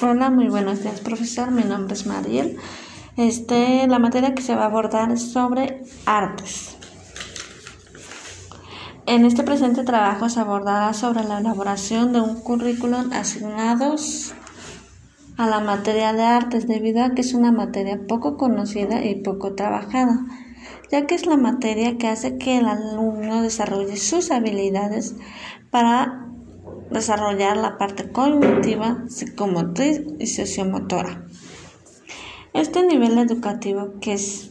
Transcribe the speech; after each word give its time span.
Hola, 0.00 0.30
muy 0.30 0.46
buenos 0.46 0.84
días, 0.84 1.00
profesor. 1.00 1.50
Mi 1.50 1.64
nombre 1.64 1.94
es 1.94 2.06
Mariel. 2.06 2.56
Este, 3.16 3.84
la 3.88 3.98
materia 3.98 4.32
que 4.32 4.42
se 4.42 4.54
va 4.54 4.62
a 4.62 4.66
abordar 4.66 5.10
es 5.10 5.32
sobre 5.32 5.82
artes. 6.06 6.76
En 9.06 9.24
este 9.24 9.42
presente 9.42 9.82
trabajo 9.82 10.28
se 10.28 10.38
abordará 10.38 10.92
sobre 10.92 11.24
la 11.24 11.38
elaboración 11.38 12.12
de 12.12 12.20
un 12.20 12.40
currículum 12.40 13.12
asignados 13.12 14.34
a 15.36 15.48
la 15.48 15.58
materia 15.58 16.12
de 16.12 16.22
artes 16.22 16.68
debido 16.68 17.02
a 17.02 17.14
que 17.14 17.22
es 17.22 17.34
una 17.34 17.50
materia 17.50 17.98
poco 18.06 18.36
conocida 18.36 19.04
y 19.04 19.16
poco 19.16 19.56
trabajada, 19.56 20.20
ya 20.92 21.06
que 21.06 21.16
es 21.16 21.26
la 21.26 21.36
materia 21.36 21.98
que 21.98 22.06
hace 22.06 22.38
que 22.38 22.58
el 22.58 22.66
alumno 22.66 23.42
desarrolle 23.42 23.96
sus 23.96 24.30
habilidades 24.30 25.16
para 25.70 26.27
desarrollar 26.90 27.56
la 27.56 27.78
parte 27.78 28.10
cognitiva, 28.10 29.04
psicomotriz 29.08 30.02
y 30.18 30.26
sociomotora. 30.26 31.24
Este 32.54 32.86
nivel 32.86 33.18
educativo, 33.18 33.94
que 34.00 34.14
es 34.14 34.50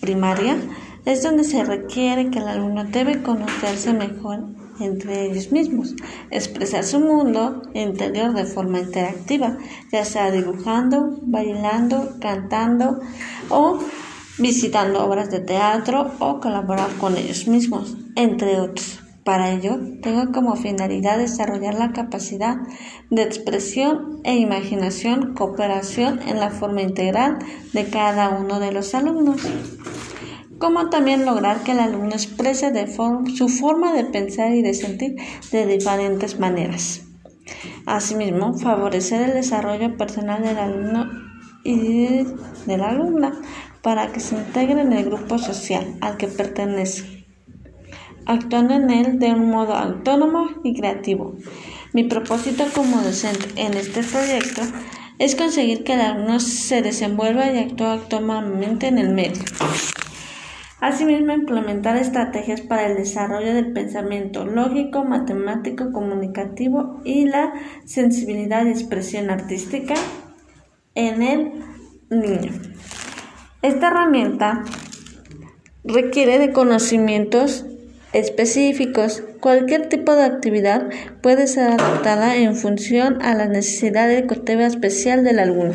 primaria, 0.00 0.58
es 1.04 1.22
donde 1.22 1.44
se 1.44 1.64
requiere 1.64 2.30
que 2.30 2.38
el 2.40 2.48
alumno 2.48 2.84
debe 2.84 3.22
conocerse 3.22 3.92
mejor 3.92 4.44
entre 4.80 5.26
ellos 5.26 5.52
mismos, 5.52 5.94
expresar 6.30 6.84
su 6.84 7.00
mundo 7.00 7.62
interior 7.74 8.34
de 8.34 8.44
forma 8.44 8.80
interactiva, 8.80 9.56
ya 9.92 10.04
sea 10.04 10.30
dibujando, 10.30 11.18
bailando, 11.22 12.16
cantando 12.20 13.00
o 13.48 13.78
visitando 14.38 15.04
obras 15.04 15.30
de 15.30 15.40
teatro 15.40 16.12
o 16.18 16.40
colaborar 16.40 16.90
con 16.98 17.16
ellos 17.16 17.48
mismos, 17.48 17.96
entre 18.16 18.60
otros. 18.60 19.05
Para 19.26 19.50
ello, 19.50 19.80
tengo 20.02 20.30
como 20.30 20.54
finalidad 20.54 21.18
desarrollar 21.18 21.74
la 21.74 21.90
capacidad 21.90 22.58
de 23.10 23.24
expresión 23.24 24.20
e 24.22 24.36
imaginación, 24.36 25.34
cooperación 25.34 26.20
en 26.28 26.38
la 26.38 26.50
forma 26.50 26.82
integral 26.82 27.40
de 27.72 27.90
cada 27.90 28.28
uno 28.28 28.60
de 28.60 28.70
los 28.70 28.94
alumnos, 28.94 29.42
como 30.58 30.90
también 30.90 31.26
lograr 31.26 31.64
que 31.64 31.72
el 31.72 31.80
alumno 31.80 32.12
exprese 32.12 32.72
su 33.34 33.48
forma 33.48 33.92
de 33.94 34.04
pensar 34.04 34.52
y 34.52 34.62
de 34.62 34.74
sentir 34.74 35.16
de 35.50 35.66
diferentes 35.66 36.38
maneras. 36.38 37.02
Asimismo, 37.84 38.54
favorecer 38.54 39.22
el 39.22 39.34
desarrollo 39.34 39.96
personal 39.96 40.40
del 40.40 40.56
alumno 40.56 41.10
y 41.64 42.22
de 42.66 42.78
la 42.78 42.90
alumna 42.90 43.32
para 43.82 44.12
que 44.12 44.20
se 44.20 44.36
integre 44.36 44.82
en 44.82 44.92
el 44.92 45.04
grupo 45.04 45.36
social 45.38 45.96
al 46.00 46.16
que 46.16 46.28
pertenece 46.28 47.15
actuando 48.26 48.74
en 48.74 48.90
él 48.90 49.18
de 49.18 49.32
un 49.32 49.50
modo 49.50 49.74
autónomo 49.74 50.48
y 50.62 50.74
creativo. 50.74 51.36
Mi 51.92 52.04
propósito 52.04 52.64
como 52.74 53.00
docente 53.00 53.48
en 53.56 53.74
este 53.74 54.02
proyecto 54.02 54.62
es 55.18 55.34
conseguir 55.34 55.84
que 55.84 55.94
el 55.94 56.00
alumno 56.00 56.40
se 56.40 56.82
desenvuelva 56.82 57.50
y 57.50 57.58
actúe 57.58 57.84
autónomamente 57.84 58.88
en 58.88 58.98
el 58.98 59.14
medio. 59.14 59.42
Asimismo, 60.78 61.32
implementar 61.32 61.96
estrategias 61.96 62.60
para 62.60 62.86
el 62.86 62.96
desarrollo 62.96 63.54
del 63.54 63.72
pensamiento 63.72 64.44
lógico, 64.44 65.04
matemático, 65.04 65.90
comunicativo 65.90 67.00
y 67.02 67.24
la 67.24 67.54
sensibilidad 67.86 68.66
y 68.66 68.70
expresión 68.70 69.30
artística 69.30 69.94
en 70.94 71.22
el 71.22 71.52
niño. 72.10 72.52
Esta 73.62 73.88
herramienta 73.88 74.64
requiere 75.82 76.38
de 76.38 76.52
conocimientos 76.52 77.64
específicos. 78.12 79.22
Cualquier 79.40 79.88
tipo 79.88 80.14
de 80.14 80.24
actividad 80.24 80.88
puede 81.22 81.46
ser 81.46 81.70
adaptada 81.70 82.36
en 82.36 82.56
función 82.56 83.22
a 83.22 83.34
la 83.34 83.46
necesidad 83.46 84.10
educativa 84.10 84.66
especial 84.66 85.24
del 85.24 85.38
alumno. 85.38 85.74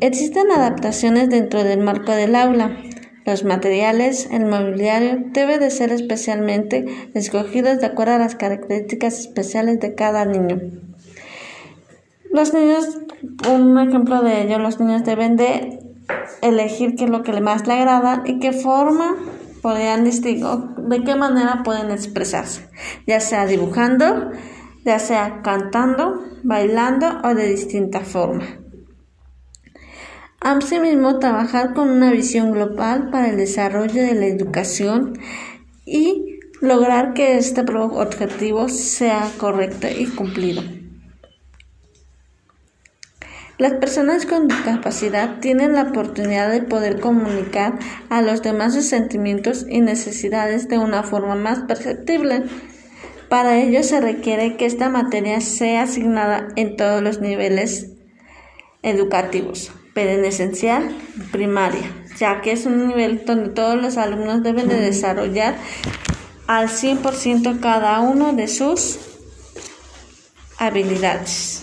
Existen 0.00 0.50
adaptaciones 0.50 1.30
dentro 1.30 1.64
del 1.64 1.80
marco 1.80 2.12
del 2.12 2.36
aula. 2.36 2.76
Los 3.24 3.44
materiales, 3.44 4.28
el 4.30 4.44
mobiliario 4.44 5.24
debe 5.32 5.58
de 5.58 5.70
ser 5.70 5.92
especialmente 5.92 6.84
escogidos 7.14 7.80
de 7.80 7.86
acuerdo 7.86 8.14
a 8.14 8.18
las 8.18 8.34
características 8.34 9.18
especiales 9.18 9.80
de 9.80 9.94
cada 9.94 10.26
niño. 10.26 10.60
Los 12.30 12.52
niños, 12.52 12.98
un 13.50 13.78
ejemplo 13.78 14.22
de 14.22 14.42
ello, 14.42 14.58
los 14.58 14.78
niños 14.78 15.04
deben 15.04 15.36
de 15.36 15.78
elegir 16.42 16.96
qué 16.96 17.04
es 17.04 17.10
lo 17.10 17.22
que 17.22 17.40
más 17.40 17.66
le 17.66 17.74
agrada 17.74 18.22
y 18.26 18.40
qué 18.40 18.52
forma 18.52 19.16
podrían 19.64 20.04
de 20.04 21.04
qué 21.04 21.14
manera 21.16 21.62
pueden 21.64 21.90
expresarse, 21.90 22.68
ya 23.06 23.18
sea 23.18 23.46
dibujando, 23.46 24.30
ya 24.84 24.98
sea 24.98 25.40
cantando, 25.40 26.22
bailando 26.42 27.06
o 27.24 27.34
de 27.34 27.48
distinta 27.48 28.00
forma. 28.00 28.44
Asimismo, 30.38 31.18
trabajar 31.18 31.72
con 31.72 31.88
una 31.88 32.12
visión 32.12 32.52
global 32.52 33.08
para 33.08 33.30
el 33.30 33.38
desarrollo 33.38 34.02
de 34.02 34.14
la 34.14 34.26
educación 34.26 35.18
y 35.86 36.40
lograr 36.60 37.14
que 37.14 37.38
este 37.38 37.62
objetivo 37.62 38.68
sea 38.68 39.30
correcto 39.38 39.86
y 39.88 40.08
cumplido. 40.08 40.60
Las 43.64 43.72
personas 43.72 44.26
con 44.26 44.46
discapacidad 44.46 45.40
tienen 45.40 45.72
la 45.72 45.84
oportunidad 45.84 46.50
de 46.50 46.60
poder 46.60 47.00
comunicar 47.00 47.78
a 48.10 48.20
los 48.20 48.42
demás 48.42 48.74
sus 48.74 48.84
sentimientos 48.84 49.64
y 49.66 49.80
necesidades 49.80 50.68
de 50.68 50.76
una 50.76 51.02
forma 51.02 51.34
más 51.34 51.60
perceptible. 51.60 52.42
Para 53.30 53.58
ello 53.58 53.82
se 53.82 54.02
requiere 54.02 54.58
que 54.58 54.66
esta 54.66 54.90
materia 54.90 55.40
sea 55.40 55.84
asignada 55.84 56.48
en 56.56 56.76
todos 56.76 57.02
los 57.02 57.22
niveles 57.22 57.92
educativos, 58.82 59.72
pero 59.94 60.10
en 60.10 60.26
esencial 60.26 60.94
primaria, 61.32 61.90
ya 62.18 62.42
que 62.42 62.52
es 62.52 62.66
un 62.66 62.88
nivel 62.88 63.24
donde 63.24 63.48
todos 63.48 63.80
los 63.80 63.96
alumnos 63.96 64.42
deben 64.42 64.68
de 64.68 64.78
desarrollar 64.78 65.56
al 66.46 66.68
100% 66.68 67.60
cada 67.60 68.00
uno 68.00 68.34
de 68.34 68.46
sus 68.46 68.98
habilidades. 70.58 71.52